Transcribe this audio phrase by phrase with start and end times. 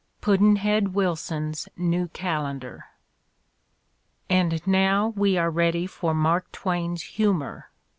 [0.19, 2.85] Pudd'nhead Wilson's New Calendar.
[4.31, 7.69] AND now we are ready for Mark Twain's humor.